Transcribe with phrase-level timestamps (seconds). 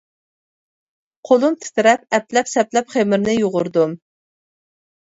[1.29, 3.97] قولۇم تىترەپ ئەپلەپ سەپلەپ خېمىرنى يۇغۇردۇم.